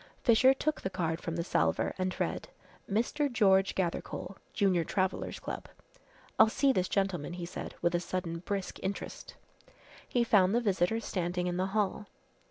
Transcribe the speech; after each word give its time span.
Fisher 0.23 0.51
took 0.51 0.81
the 0.81 0.89
card 0.89 1.21
from 1.21 1.35
the 1.35 1.43
salver 1.43 1.93
and 1.95 2.19
read, 2.19 2.49
"Mr. 2.89 3.31
George 3.31 3.75
Gathercole, 3.75 4.33
Junior 4.51 4.83
Travellers' 4.83 5.39
Club." 5.39 5.67
"I'll 6.39 6.49
see 6.49 6.73
this 6.73 6.89
gentleman," 6.89 7.33
he 7.33 7.45
said, 7.45 7.75
with 7.83 7.93
a 7.93 7.99
sudden 7.99 8.39
brisk 8.39 8.79
interest. 8.81 9.35
He 10.09 10.23
found 10.23 10.55
the 10.55 10.59
visitor 10.61 11.01
standing 11.01 11.45
in 11.45 11.57
the 11.57 11.67
hall. 11.77 12.07